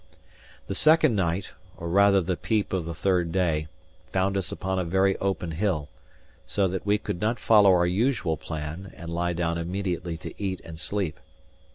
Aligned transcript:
The 0.65 0.73
second 0.73 1.15
night, 1.15 1.51
or 1.77 1.87
rather 1.87 2.21
the 2.21 2.35
peep 2.35 2.73
of 2.73 2.85
the 2.85 2.95
third 2.95 3.31
day, 3.31 3.67
found 4.11 4.35
us 4.35 4.51
upon 4.51 4.79
a 4.79 4.83
very 4.83 5.15
open 5.17 5.51
hill, 5.51 5.89
so 6.47 6.67
that 6.69 6.87
we 6.87 6.97
could 6.97 7.21
not 7.21 7.39
follow 7.39 7.69
our 7.69 7.85
usual 7.85 8.35
plan 8.35 8.91
and 8.97 9.11
lie 9.13 9.33
down 9.33 9.59
immediately 9.59 10.17
to 10.17 10.33
eat 10.43 10.59
and 10.65 10.79
sleep. 10.79 11.19